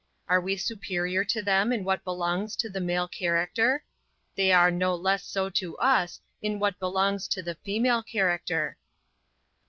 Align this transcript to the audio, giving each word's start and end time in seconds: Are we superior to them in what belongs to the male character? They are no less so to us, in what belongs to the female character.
Are 0.27 0.41
we 0.41 0.57
superior 0.57 1.23
to 1.25 1.43
them 1.43 1.71
in 1.71 1.83
what 1.83 2.03
belongs 2.03 2.55
to 2.55 2.69
the 2.71 2.79
male 2.81 3.07
character? 3.07 3.83
They 4.33 4.51
are 4.51 4.71
no 4.71 4.95
less 4.95 5.23
so 5.23 5.47
to 5.51 5.77
us, 5.77 6.19
in 6.41 6.57
what 6.57 6.79
belongs 6.79 7.27
to 7.27 7.43
the 7.43 7.53
female 7.53 8.01
character. 8.01 8.77